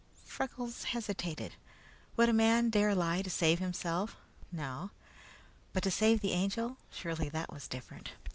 Freckles 0.25 0.85
hesitated. 0.85 1.53
Would 2.15 2.27
a 2.27 2.33
man 2.33 2.71
dare 2.71 2.95
lie 2.95 3.21
to 3.21 3.29
save 3.29 3.59
himself? 3.59 4.15
No. 4.51 4.89
But 5.73 5.83
to 5.83 5.91
save 5.91 6.21
the 6.21 6.31
Angel 6.31 6.77
surely 6.89 7.29
that 7.29 7.53
was 7.53 7.67
different. 7.67 8.09